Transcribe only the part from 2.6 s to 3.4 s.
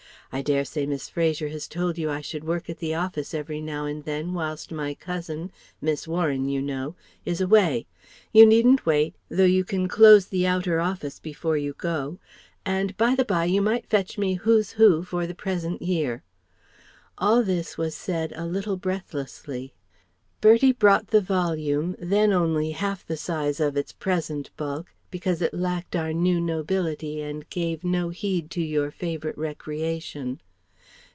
in the office